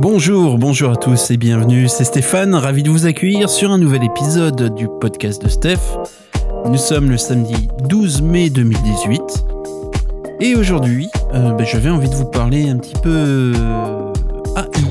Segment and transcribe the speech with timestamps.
[0.00, 4.04] Bonjour, bonjour à tous et bienvenue, c'est Stéphane, ravi de vous accueillir sur un nouvel
[4.04, 5.98] épisode du podcast de Steph.
[6.66, 9.20] Nous sommes le samedi 12 mai 2018
[10.38, 13.10] et aujourd'hui euh, ben, j'avais envie de vous parler un petit peu
[13.56, 14.12] euh,
[14.56, 14.84] AI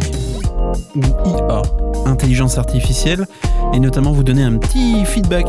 [0.98, 1.62] ou IA,
[2.06, 3.26] intelligence artificielle,
[3.74, 5.46] et notamment vous donner un petit feedback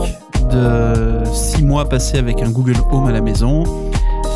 [0.52, 3.64] de 6 mois passés avec un Google Home à la maison,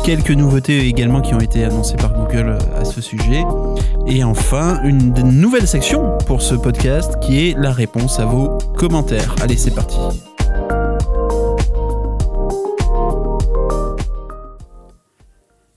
[0.03, 3.43] quelques nouveautés également qui ont été annoncées par Google à ce sujet.
[4.07, 9.35] Et enfin, une nouvelle section pour ce podcast qui est la réponse à vos commentaires.
[9.41, 9.97] Allez, c'est parti.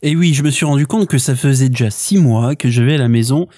[0.02, 2.94] Et oui, je me suis rendu compte que ça faisait déjà six mois que j'avais
[2.94, 3.48] à la maison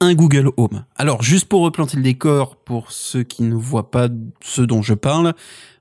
[0.00, 0.84] un Google Home.
[0.96, 4.08] Alors, juste pour replanter le décor, pour ceux qui ne voient pas
[4.40, 5.32] ce dont je parle, euh,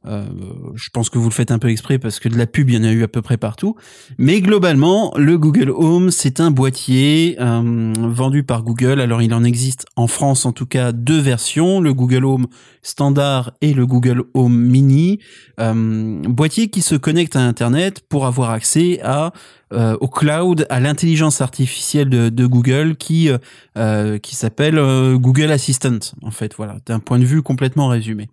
[0.06, 2.76] je pense que vous le faites un peu exprès parce que de la pub, il
[2.76, 3.76] y en a eu à peu près partout.
[4.18, 9.00] Mais globalement, le Google Home, c'est un boîtier euh, vendu par Google.
[9.02, 12.48] Alors, il en existe en France, en tout cas, deux versions, le Google Home
[12.82, 15.20] standard et le Google Home mini.
[15.60, 19.34] Euh, boîtier qui se connecte à Internet pour avoir accès à
[19.74, 23.30] euh, au cloud, à l'intelligence artificielle de, de, Google qui
[23.78, 24.76] euh, qui s'appelle
[25.16, 26.00] Google Assistant.
[26.22, 28.30] En fait, voilà, d'un point de vue complètement résumé.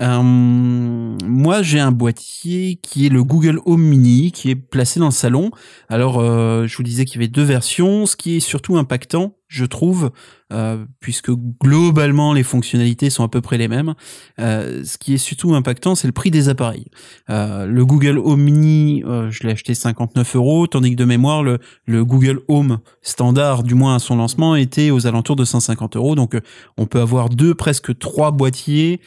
[0.00, 5.06] Euh, moi, j'ai un boîtier qui est le Google Home Mini, qui est placé dans
[5.06, 5.50] le salon.
[5.88, 8.06] Alors, euh, je vous disais qu'il y avait deux versions.
[8.06, 10.12] Ce qui est surtout impactant, je trouve,
[10.52, 13.94] euh, puisque globalement les fonctionnalités sont à peu près les mêmes.
[14.38, 16.86] Euh, ce qui est surtout impactant, c'est le prix des appareils.
[17.30, 21.58] Euh, le Google Home Mini, je l'ai acheté 59 euros, tandis que de mémoire, le,
[21.86, 26.14] le, Google Home standard, du moins à son lancement, était aux alentours de 150 euros.
[26.14, 26.38] Donc
[26.76, 29.00] on peut avoir deux, presque trois boîtiers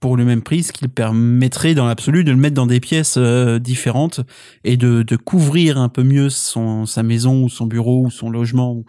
[0.00, 3.18] pour le même prix, ce qui permettrait dans l'absolu de le mettre dans des pièces
[3.18, 4.20] différentes
[4.64, 8.30] et de, de, couvrir un peu mieux son, sa maison ou son bureau ou son
[8.30, 8.82] logement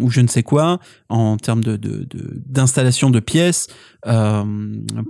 [0.00, 1.76] ou je ne sais quoi en termes de
[2.46, 3.68] d'installation de, pièces
[4.06, 4.44] euh,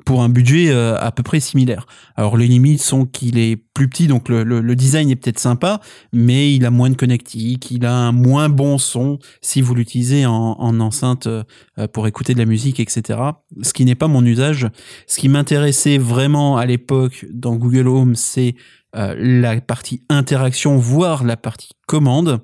[0.06, 1.86] pour un budget euh, à peu près similaire.
[2.16, 5.80] Alors les limites sont qu'il est plus petit, donc le, design est peut-être sympa,
[6.12, 10.26] mais il a moins de connectique, il a un moins bon son si vous l'utilisez
[10.26, 11.44] en, en, enceinte euh,
[11.92, 13.20] pour écouter de la musique, etc.
[13.62, 14.68] Ce qui n'est pas mon usage.
[15.06, 18.54] Ce qui m'intéressait vraiment à l'époque dans Google Home, c'est
[18.94, 22.40] la partie interaction, voire la partie commande.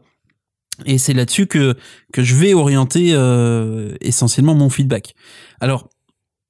[0.86, 1.76] Et c'est là-dessus que,
[2.12, 5.14] que je vais orienter euh, essentiellement mon feedback.
[5.60, 5.88] Alors,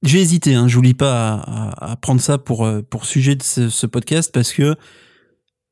[0.02, 1.42] j'ai hésité, hein, je vous lis pas
[1.78, 4.76] à, prendre ça pour, euh, pour sujet de ce, podcast parce que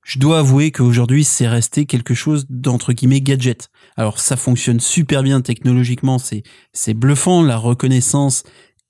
[0.04, 3.68] je dois avouer qu'aujourd'hui c'est resté quelque chose d'entre guillemets gadget.
[3.96, 6.42] Alors ça fonctionne super bien technologiquement, c'est
[6.72, 8.42] c'est bluffant, la reconnaissance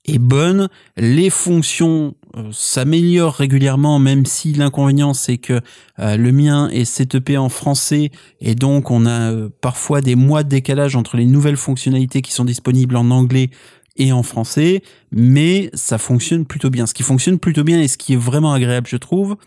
[0.05, 5.61] est bonne, les fonctions euh, s'améliorent régulièrement, même si l'inconvénient c'est que
[5.99, 10.43] euh, le mien est setupé en français et donc on a euh, parfois des mois
[10.43, 13.49] de décalage entre les nouvelles fonctionnalités qui sont disponibles en anglais
[13.95, 14.81] et en français,
[15.11, 16.87] mais ça fonctionne plutôt bien.
[16.87, 19.37] Ce qui fonctionne plutôt bien et ce qui est vraiment agréable, je trouve,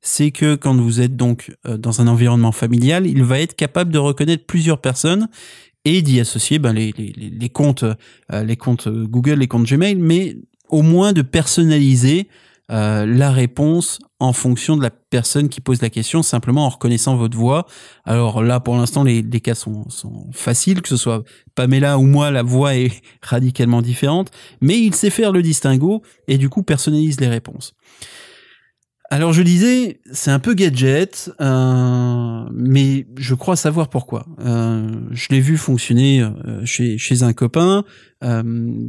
[0.00, 3.98] c'est que quand vous êtes donc dans un environnement familial, il va être capable de
[3.98, 5.26] reconnaître plusieurs personnes
[5.86, 6.92] et d'y associer ben, euh,
[8.44, 10.36] les comptes Google, les comptes Gmail, mais
[10.68, 12.28] au moins de personnaliser
[12.72, 17.14] euh, la réponse en fonction de la personne qui pose la question, simplement en reconnaissant
[17.16, 17.66] votre voix.
[18.04, 21.22] Alors là, pour l'instant, les, les cas sont, sont, faciles, que ce soit
[21.54, 22.90] Pamela ou moi, la voix est
[23.22, 27.74] radicalement différente, mais il sait faire le distinguo et du coup personnalise les réponses.
[29.08, 34.26] Alors je disais, c'est un peu gadget, euh, mais je crois savoir pourquoi.
[34.40, 37.84] Euh, je l'ai vu fonctionner euh, chez, chez un copain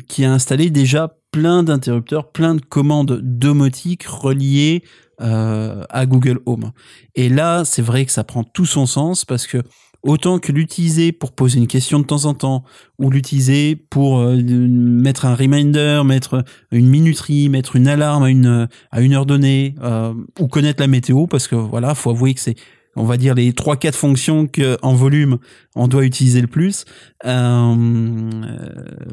[0.07, 4.83] qui a installé déjà plein d'interrupteurs, plein de commandes domotiques reliées
[5.19, 6.71] à Google Home.
[7.13, 9.61] Et là, c'est vrai que ça prend tout son sens parce que
[10.03, 12.63] autant que l'utiliser pour poser une question de temps en temps,
[12.99, 18.67] ou l'utiliser pour euh, mettre un reminder, mettre une minuterie, mettre une alarme à une
[18.91, 22.39] à une heure donnée, euh, ou connaître la météo, parce que voilà, faut avouer que
[22.39, 22.55] c'est
[22.95, 25.37] on va dire les trois quatre fonctions que en volume
[25.75, 26.85] on doit utiliser le plus.
[27.25, 27.75] Euh,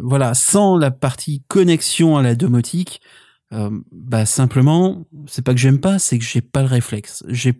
[0.02, 3.00] voilà, sans la partie connexion à la domotique,
[3.92, 7.22] bah simplement, c'est pas que j'aime pas, c'est que j'ai pas le réflexe.
[7.28, 7.52] J'ai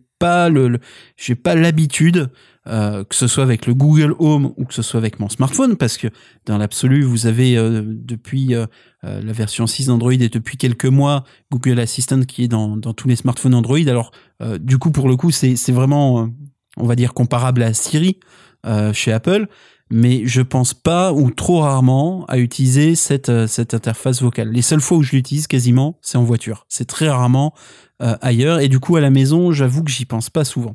[0.49, 0.79] le
[1.17, 2.31] j'ai pas l'habitude
[2.67, 5.77] euh, que ce soit avec le Google Home ou que ce soit avec mon smartphone,
[5.77, 6.09] parce que
[6.47, 8.65] dans l'absolu, vous avez euh, depuis euh,
[9.03, 13.07] la version 6 d'Android et depuis quelques mois Google Assistant qui est dans, dans tous
[13.07, 13.87] les smartphones Android.
[13.87, 14.13] Alors,
[14.59, 16.31] du coup, pour le coup, c'est vraiment,
[16.79, 18.19] on va dire, comparable à Siri
[18.95, 19.47] chez Apple.
[19.91, 24.51] Mais je pense pas ou trop rarement à utiliser cette, cette interface vocale.
[24.51, 26.65] Les seules fois où je l'utilise quasiment, c'est en voiture.
[26.69, 27.55] C'est très rarement
[28.01, 28.61] ailleurs.
[28.61, 30.75] Et du coup, à la maison, j'avoue que j'y pense pas souvent.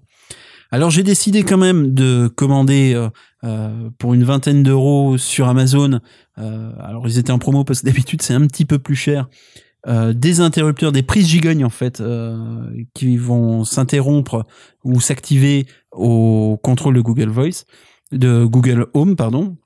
[0.71, 3.09] Alors j'ai décidé quand même de commander euh,
[3.43, 5.99] euh, pour une vingtaine d'euros sur Amazon.
[6.37, 9.27] Euh, alors ils étaient en promo parce que d'habitude c'est un petit peu plus cher.
[9.87, 12.03] des interrupteurs, des prises gigognes en fait,
[12.93, 14.45] qui vont s'interrompre
[14.83, 17.63] ou s'activer au contrôle de Google Voice,
[18.11, 19.57] de Google Home, pardon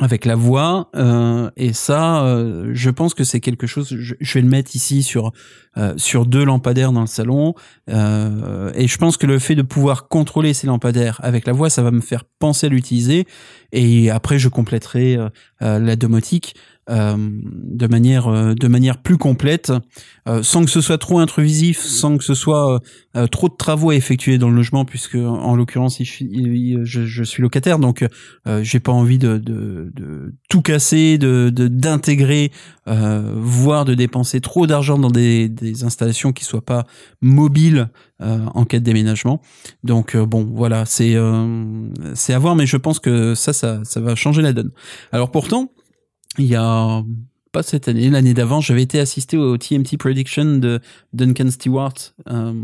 [0.00, 4.40] avec la voix euh, et ça euh, je pense que c'est quelque chose je, vais
[4.40, 5.32] le mettre ici sur
[5.76, 7.54] euh, sur deux lampadaires dans le salon
[7.88, 11.82] et je pense que le fait de pouvoir contrôler ces lampadaires avec la voix ça
[11.82, 13.26] va me faire penser à l'utiliser
[13.72, 15.18] et après je compléterai
[15.60, 16.54] la domotique
[16.90, 19.72] euh, de manière euh, de manière plus complète,
[20.28, 22.80] euh, sans que ce soit trop intrusif, sans que ce soit
[23.30, 28.06] trop de travaux à effectuer dans le logement, puisque en l'occurrence je, suis locataire, donc
[28.62, 32.52] j'ai pas envie de, tout casser, de d'intégrer,
[32.86, 36.86] voire de dépenser trop d'argent dans des, des installations qui soient pas
[37.20, 39.42] mobiles en cas de déménagement.
[39.84, 41.14] Donc bon, voilà, c'est
[42.14, 44.70] c'est à voir, mais je pense que ça, ça, va changer la donne.
[45.12, 45.72] Alors pourtant,
[46.38, 47.02] il y a
[47.52, 50.80] pas cette année, l'année d'avant, j'avais été assisté au TMT Prediction de
[51.12, 51.92] Duncan Stewart,
[52.30, 52.54] euh,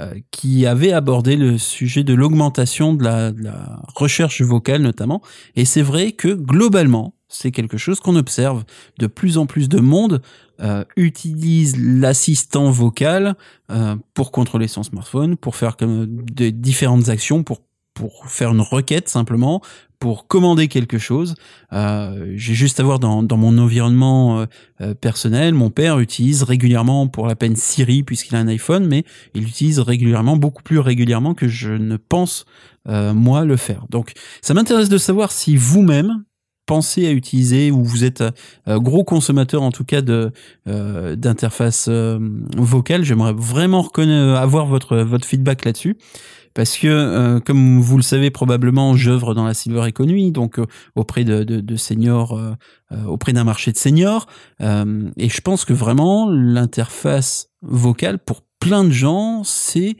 [0.00, 5.22] euh, qui avait abordé le sujet de l'augmentation de la, de la, recherche vocale notamment.
[5.54, 8.64] Et c'est vrai que globalement, c'est quelque chose qu'on observe.
[8.98, 10.22] De plus en plus de monde
[10.60, 13.34] euh, utilise l'assistant vocal
[13.70, 17.60] euh, pour contrôler son smartphone, pour faire comme de différentes actions, pour
[17.94, 19.62] pour faire une requête simplement,
[20.04, 21.34] pour commander quelque chose.
[21.72, 24.46] Euh, J'ai juste à voir dans, dans mon environnement euh,
[24.82, 29.04] euh, personnel, mon père utilise régulièrement pour la peine Siri puisqu'il a un iPhone, mais
[29.32, 32.44] il utilise régulièrement, beaucoup plus régulièrement que je ne pense
[32.86, 33.86] euh, moi le faire.
[33.88, 34.12] Donc
[34.42, 36.24] ça m'intéresse de savoir si vous-même
[36.66, 38.24] pensez à utiliser ou vous êtes
[38.66, 40.32] gros consommateur en tout cas de
[40.64, 41.90] d'interface
[42.56, 43.04] vocale.
[43.04, 43.86] J'aimerais vraiment
[44.34, 45.98] avoir votre votre feedback là-dessus
[46.54, 50.66] parce que euh, comme vous le savez probablement, j'œuvre dans la silver economy, donc euh,
[50.94, 52.54] auprès de, seniors, euh,
[53.06, 54.26] auprès d'un marché de seniors,
[54.60, 59.96] et je pense que vraiment l'interface vocale pour plein de gens, c'est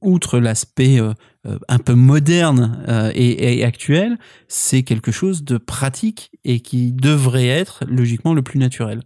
[0.00, 1.00] outre l'aspect
[1.44, 4.16] un peu moderne et, actuel,
[4.48, 9.02] c'est quelque chose de pratique et qui devrait être logiquement le plus naturel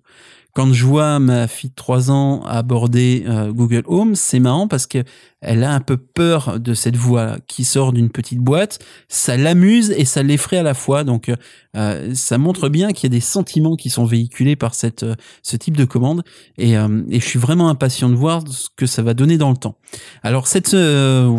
[0.56, 4.86] quand je vois ma fille de 3 ans aborder euh, Google Home, c'est marrant parce
[4.86, 5.04] que
[5.42, 8.78] elle a un peu peur de cette voix qui sort d'une petite boîte.
[9.06, 11.04] Ça l'amuse et ça l'effraie à la fois.
[11.04, 11.30] Donc,
[11.76, 15.14] euh, ça montre bien qu'il y a des sentiments qui sont véhiculés par cette euh,
[15.42, 16.24] ce type de commande.
[16.56, 19.76] Et, je suis vraiment impatient de voir ce que ça va donner dans le temps.
[20.22, 20.74] Alors cette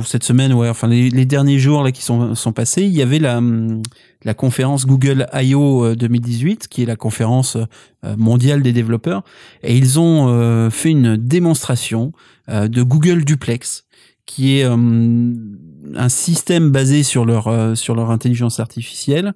[0.05, 3.01] cette semaine, ouais, enfin les, les, derniers jours là qui sont sont passés, il y
[3.01, 3.81] avait la hum,
[4.23, 5.95] la conférence Google I.O.
[5.95, 9.23] 2018, euh, qui est la conférence euh, mondiale des développeurs,
[9.63, 12.11] et ils ont euh, fait une démonstration
[12.49, 13.83] de Google Duplex,
[14.25, 19.33] qui est un système basé sur leur sur leur intelligence artificielle,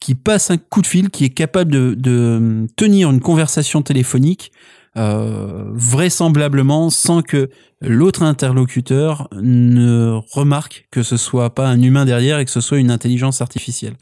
[0.00, 4.50] qui passe un coup de fil, qui est capable de, de tenir une conversation téléphonique
[4.96, 7.50] euh, vraisemblablement sans que
[7.80, 12.78] l'autre interlocuteur ne remarque que ce soit pas un humain derrière et que ce soit
[12.78, 13.94] une intelligence artificielle.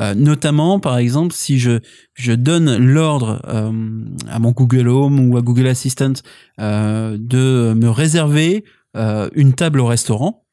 [0.00, 1.80] Euh, notamment, par exemple, si je
[2.14, 3.70] je donne l'ordre euh,
[4.30, 6.14] à mon Google Home ou à Google Assistant
[6.58, 10.47] de me réserver une table au restaurant,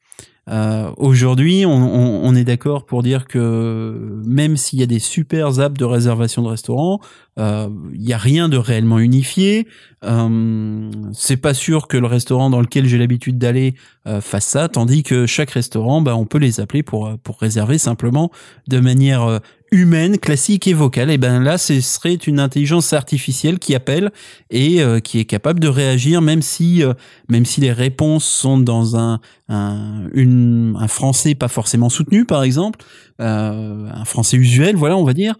[0.48, 5.00] euh, Aujourd'hui, on, on, on, est d'accord pour dire que même s'il y a des
[5.00, 7.00] super apps de réservation de restaurants,
[7.38, 9.66] euh, il n'y a rien de réellement unifié.
[10.04, 13.74] Euh, c'est pas sûr que le restaurant dans lequel j'ai l'habitude d'aller
[14.06, 17.78] euh, fasse ça, tandis que chaque restaurant, bah, on peut les appeler pour pour réserver
[17.78, 18.30] simplement
[18.68, 19.38] de manière euh,
[19.76, 21.10] humaine, classique et vocale.
[21.10, 24.10] Et ben là, ce serait une intelligence artificielle qui appelle
[24.50, 26.82] et euh, qui est capable de réagir, même si
[27.44, 29.20] si les réponses sont dans un
[30.88, 32.84] français pas forcément soutenu, par exemple,
[33.18, 35.36] un français usuel, voilà, on va dire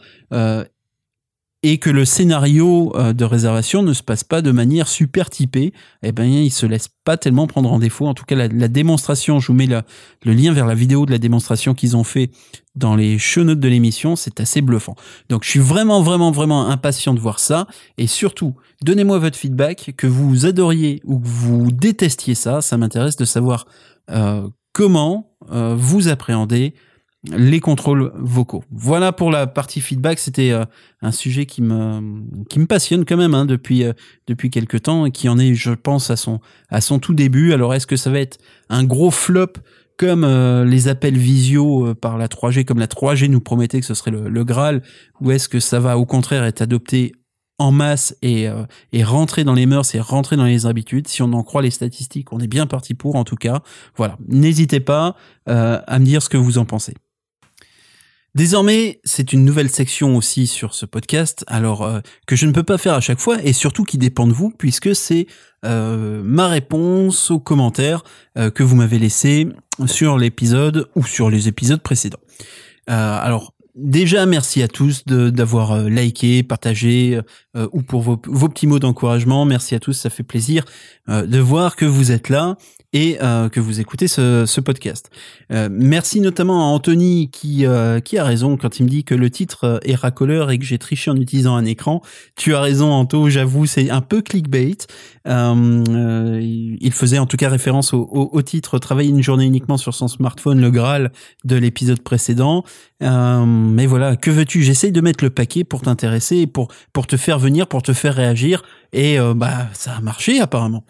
[1.68, 5.72] et que le scénario euh, de réservation ne se passe pas de manière super typée,
[6.04, 8.06] eh ben il se laisse pas tellement prendre en défaut.
[8.06, 11.18] En tout cas, la, démonstration, je vous mets le lien vers la vidéo de la
[11.18, 12.30] démonstration qu'ils ont fait
[12.76, 14.94] dans les show notes de l'émission, c'est assez bluffant.
[15.28, 17.66] Donc je suis vraiment vraiment vraiment impatient de voir ça
[17.98, 18.54] et surtout
[18.84, 23.66] donnez-moi votre feedback que vous adoriez ou que vous détestiez ça, ça m'intéresse de savoir
[24.10, 26.74] euh, comment euh, vous appréhendez
[27.34, 28.64] les contrôles vocaux.
[28.70, 30.18] Voilà pour la partie feedback.
[30.18, 30.64] C'était euh,
[31.02, 33.92] un sujet qui me qui me passionne quand même hein, depuis euh,
[34.26, 37.52] depuis quelques temps et qui en est, je pense, à son à son tout début.
[37.52, 39.52] Alors est-ce que ça va être un gros flop
[39.98, 43.94] comme euh, les appels visio par la 3G, comme la 3G nous promettait que ce
[43.94, 44.82] serait le, le Graal,
[45.20, 47.12] ou est-ce que ça va au contraire être adopté
[47.58, 51.08] en masse et, euh, et rentrer dans les mœurs et rentrer dans les habitudes?
[51.08, 53.62] Si on en croit les statistiques, on est bien parti pour en tout cas.
[53.96, 55.16] Voilà, n'hésitez pas
[55.48, 56.94] euh, à me dire ce que vous en pensez.
[58.36, 62.64] Désormais, c'est une nouvelle section aussi sur ce podcast, alors euh, que je ne peux
[62.64, 65.26] pas faire à chaque fois et surtout qui dépend de vous puisque c'est
[65.64, 68.04] euh, ma réponse aux commentaires
[68.36, 69.48] euh, que vous m'avez laissés
[69.86, 72.20] sur l'épisode ou sur les épisodes précédents.
[72.86, 77.20] alors Déjà, merci à tous d'avoir liké, partagé
[77.72, 79.44] ou pour vos, vos petits mots d'encouragement.
[79.44, 80.64] Merci à tous, ça fait plaisir
[81.08, 82.56] de voir que vous êtes là
[82.92, 85.10] et euh, que vous écoutez ce, podcast.
[85.52, 89.14] Euh, merci notamment à Anthony qui, euh, qui a raison quand il me dit que
[89.14, 92.00] le titre est racoleur et que j'ai triché en utilisant un écran.
[92.36, 94.78] Tu as raison Anto, j'avoue, c'est un peu clickbait.
[95.26, 100.08] il faisait en tout cas référence au, au, titre Travailler une journée uniquement sur son
[100.08, 101.12] smartphone, le Graal
[101.44, 102.64] de l'épisode précédent.
[103.00, 104.62] mais voilà, que veux-tu?
[104.62, 108.14] J'essaye de mettre le paquet pour t'intéresser, pour, pour te faire venir, pour te faire
[108.14, 108.62] réagir
[108.92, 110.84] et bah ça a marché apparemment.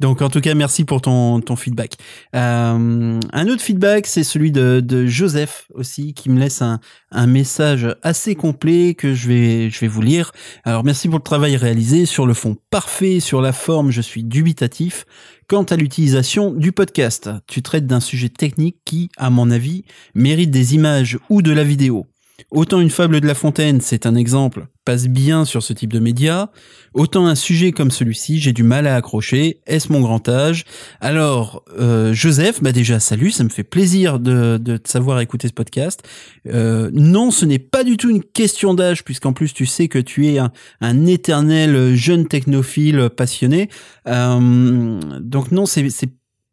[0.00, 1.94] Donc en tout cas merci pour ton ton feedback.
[2.34, 6.80] Euh, un autre feedback c'est celui de, Joseph aussi qui me laisse un,
[7.10, 10.32] un message assez complet que je vais je vais vous lire.
[10.64, 14.24] Alors merci pour le travail réalisé sur le fond parfait, sur la forme je suis
[14.24, 15.04] dubitatif.
[15.48, 20.50] Quant à l'utilisation du podcast, tu traites d'un sujet technique qui, à mon avis, mérite
[20.50, 22.06] des images ou de la vidéo.
[22.52, 25.98] Autant une fable de La Fontaine, c'est un exemple, passe bien sur ce type de
[25.98, 26.52] média,
[26.94, 30.64] autant un sujet comme celui-ci, j'ai du mal à accrocher, est-ce mon grand âge?
[31.00, 35.52] Alors, euh, Joseph, bah déjà salut, ça me fait plaisir de, de savoir écouter ce
[35.52, 36.02] podcast.
[36.46, 39.98] Euh, non, ce n'est pas du tout une question d'âge, puisqu'en plus tu sais que
[39.98, 43.68] tu es un, un éternel jeune technophile passionné.
[44.06, 45.88] Euh, donc non, c'est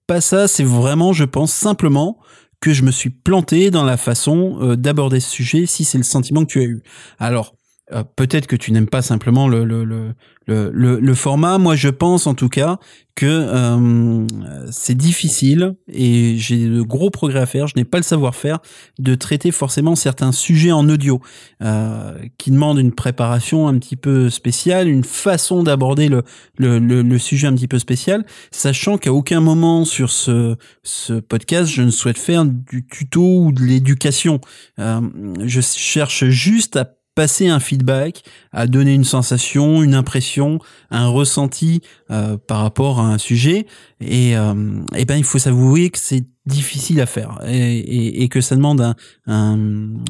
[0.08, 2.20] pas ça, c'est vraiment, je pense, simplement
[2.60, 6.04] que je me suis planté dans la façon euh, d'aborder ce sujet si c'est le
[6.04, 6.84] sentiment que tu as eu.
[7.20, 7.56] Alors,
[7.92, 10.16] euh, peut-être que tu n'aimes pas simplement le, le, le,
[10.48, 11.58] le, le format.
[11.58, 12.80] Moi, je pense en tout cas
[13.16, 14.28] que euh,
[14.72, 17.68] c'est difficile et j'ai de gros progrès à faire.
[17.68, 18.60] Je n'ai pas le savoir-faire
[19.00, 21.22] de traiter forcément certains sujets en audio
[21.64, 26.24] euh, qui demandent une préparation un petit peu spéciale, une façon d'aborder le,
[26.58, 31.84] le, sujet un petit peu spécial, sachant qu'à aucun moment sur ce, ce podcast, je
[31.84, 34.42] ne souhaite faire du tuto ou de l'éducation.
[34.80, 35.00] Euh,
[35.46, 40.60] je cherche juste à passer un feedback, à donner une sensation, une impression,
[40.92, 41.82] un ressenti
[42.12, 43.66] euh, par rapport à un sujet.
[44.02, 44.54] Et, euh,
[44.96, 47.40] et ben il faut s'avouer que c'est difficile à faire.
[47.48, 49.58] Et, et, que ça demande un, un,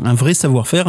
[0.03, 0.87] un vrai savoir-faire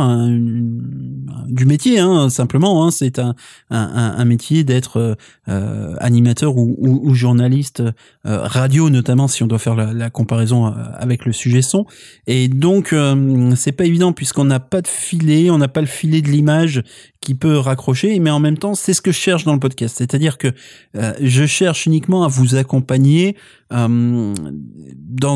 [1.46, 3.34] du métier hein, simplement hein, c'est un,
[3.70, 5.16] un, métier d'être
[5.48, 10.66] euh, animateur ou, ou, journaliste euh, radio notamment si on doit faire la, la, comparaison
[10.66, 11.86] euh, avec le sujet son.
[12.26, 15.86] Et donc euh, c'est pas évident puisqu'on n'a pas de filet on n'a pas le
[15.86, 16.82] filet de l'image
[17.26, 19.96] qui peut raccrocher, mais en même temps, c'est ce que je cherche dans le podcast.
[19.98, 20.46] C'est-à-dire que
[20.94, 23.34] euh, je cherche uniquement à vous accompagner
[23.72, 24.32] euh,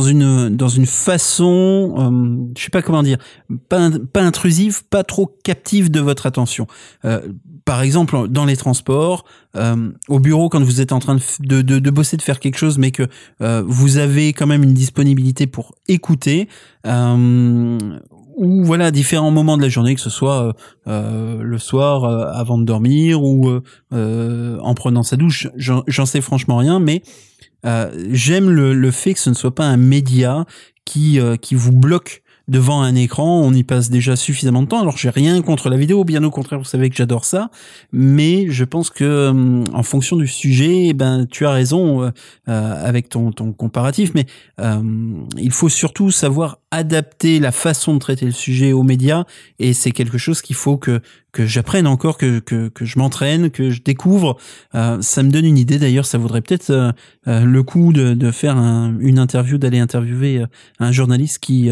[0.01, 3.19] dans une dans une façon, euh, je sais pas comment dire,
[3.69, 6.67] pas pas intrusive, pas trop captive de votre attention.
[7.05, 7.21] Euh,
[7.67, 9.25] par exemple, dans les transports,
[10.09, 12.91] au bureau, quand vous êtes en train de, de, bosser, de faire quelque chose, mais
[12.91, 13.07] que
[13.65, 16.49] vous avez quand même une disponibilité pour écouter,
[18.41, 20.53] ou voilà différents moments de la journée, que ce soit euh,
[20.89, 23.51] euh le soir euh, avant de dormir ou
[23.93, 25.47] euh, en prenant sa douche.
[25.57, 27.03] J'en sais franchement rien, mais
[27.65, 30.45] j'aime le, le, fait que ce ne soit pas un média
[30.85, 34.81] qui qui vous bloque devant un écran, on y passe déjà suffisamment de temps.
[34.81, 37.49] Alors j'ai rien contre la vidéo, bien au contraire, vous savez que j'adore ça,
[37.93, 42.11] mais je pense que euh, en fonction du sujet, eh ben tu as raison euh,
[42.49, 44.27] euh, avec ton, ton comparatif, mais
[45.39, 49.25] il faut surtout savoir adapter la façon de traiter le sujet aux médias,
[49.61, 51.01] et c'est quelque chose qu'il faut que
[51.33, 54.37] que j'apprenne encore, que, que, que je m'entraîne, que je découvre.
[54.73, 56.95] ça me donne une idée d'ailleurs, ça vaudrait peut-être
[57.27, 60.45] le coup de, de faire une interview, d'aller interviewer
[60.79, 61.71] un journaliste qui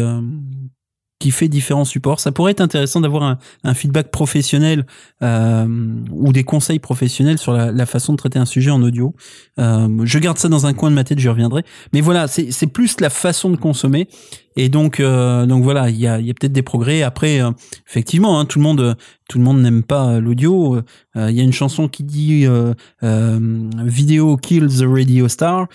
[1.19, 2.19] qui fait différents supports.
[2.21, 4.85] Ça pourrait être intéressant d'avoir un, un, feedback professionnel
[5.21, 5.67] euh,
[6.11, 9.13] ou des conseils professionnels sur la, la, façon de traiter un sujet en audio.
[9.59, 11.63] Euh, je garde ça dans un coin de ma tête, j'y reviendrai.
[11.91, 14.07] Mais voilà, c'est plus la façon de consommer.
[14.61, 17.01] Et donc, euh, donc voilà, il y a, y peut-être des progrès.
[17.01, 17.49] Après, euh,
[17.87, 18.97] effectivement, hein, tout le monde,
[19.29, 20.81] tout le monde n'aime pas l'audio.
[21.15, 22.45] Euh, il y a une chanson qui dit
[23.01, 25.67] "Video kills the radio star".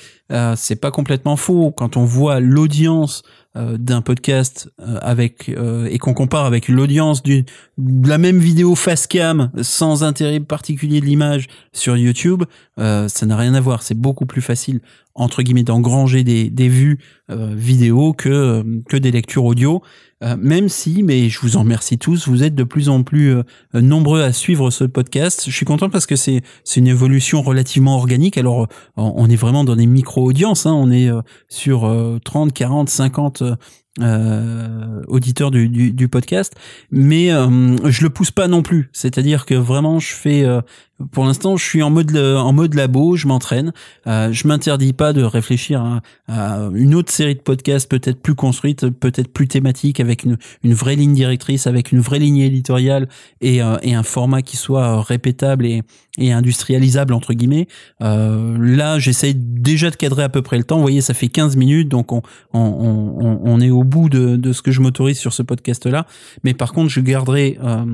[0.57, 3.23] c'est pas complètement faux quand on voit l'audience
[3.55, 4.69] d'un podcast
[5.01, 7.45] avec et qu'on compare avec l'audience de
[7.79, 12.43] la même vidéo face cam sans intérêt particulier de l'image sur YouTube,
[12.77, 13.83] ça n'a rien à voir.
[13.83, 14.81] C'est beaucoup plus facile
[15.15, 16.99] entre guillemets d'engranger des, des vues
[17.31, 19.83] euh, vidéo que que des lectures audio.
[20.23, 23.37] Euh, même si, mais je vous en remercie tous, vous êtes de plus en plus
[23.37, 23.43] euh,
[23.75, 25.45] nombreux à suivre ce podcast.
[25.47, 28.39] Je suis content parce que c'est c'est une évolution relativement organique.
[28.39, 30.67] Alors on est vraiment dans des micro audiences.
[30.67, 30.73] Hein.
[30.73, 31.11] On est
[31.49, 31.91] sur
[32.25, 33.43] 30, 40, 50
[34.01, 36.55] euh, auditeur du, du, du, podcast,
[36.91, 38.91] mais euh, je le pousse pas non plus.
[38.93, 40.61] C'est-à-dire que vraiment, je fais euh,
[41.11, 43.73] pour l'instant, je suis en mode en mode labo, je m'entraîne.
[44.07, 48.37] Euh, je m'interdis pas de réfléchir à, à, une autre série de podcasts peut-être plus
[48.37, 53.09] construite, peut-être plus thématique, avec une, une, vraie ligne directrice, avec une vraie ligne éditoriale
[53.41, 55.83] et, euh, et un format qui soit répétable et,
[56.17, 57.67] et industrialisable entre guillemets.
[58.01, 60.77] Euh, là, j'essaye déjà de cadrer à peu près le temps.
[60.77, 62.23] Vous voyez, ça fait 15 minutes, donc on,
[62.53, 66.07] on, on, on est au bout de, de ce que je m'autorise sur ce podcast-là.
[66.43, 67.85] Mais par contre, je garderai euh,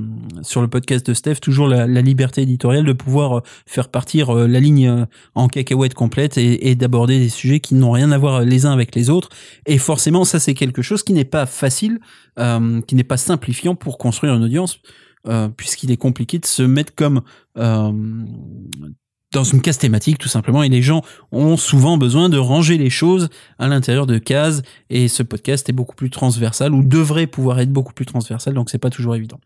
[0.42, 4.47] sur le podcast de Steph toujours la, liberté éditoriale de pouvoir euh, faire partir euh,
[4.47, 8.66] la ligne en cacahuète complète et, d'aborder des sujets qui n'ont rien à voir les
[8.66, 9.28] uns avec les autres.
[9.66, 11.99] Et forcément, ça c'est quelque chose qui n'est pas facile,
[12.87, 14.80] qui n'est pas simplifiant pour construire une audience,
[15.56, 17.23] puisqu'il est compliqué de se mettre comme
[19.33, 22.91] dans une case thématique tout simplement et les gens ont souvent besoin de ranger les
[22.91, 27.61] choses à l'intérieur de cases et ce podcast est beaucoup plus transversal ou devrait pouvoir
[27.61, 29.39] être beaucoup plus transversal donc c'est pas toujours évident.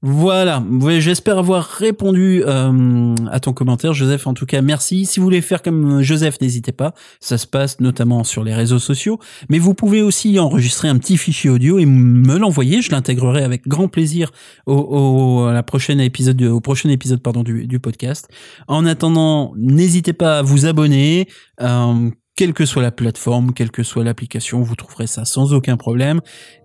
[0.00, 0.62] Voilà,
[0.98, 4.28] j'espère avoir répondu euh, à ton commentaire, Joseph.
[4.28, 5.06] En tout cas, merci.
[5.06, 6.94] Si vous voulez faire comme Joseph, n'hésitez pas.
[7.18, 11.16] Ça se passe notamment sur les réseaux sociaux, mais vous pouvez aussi enregistrer un petit
[11.16, 12.80] fichier audio et me l'envoyer.
[12.80, 14.30] Je l'intégrerai avec grand plaisir
[14.66, 18.28] au, prochain épisode du podcast.
[18.68, 21.26] En attendant, n'hésitez pas à vous abonner.
[21.60, 25.76] Euh, quelle que soit la plateforme, quelle que soit l'application, vous trouverez ça sans aucun
[25.76, 26.20] problème.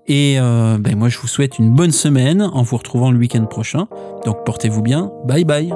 [0.06, 3.46] Et euh, ben moi, je vous souhaite une bonne semaine en vous retrouvant le week-end
[3.48, 3.88] prochain.
[4.24, 5.12] Donc portez-vous bien.
[5.26, 5.74] Bye bye.